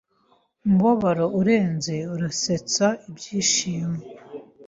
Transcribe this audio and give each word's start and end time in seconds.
Umubabaro 0.65 1.25
urenze 1.39 1.95
urasetsa 2.13 2.85
Ibyishimo 3.07 3.99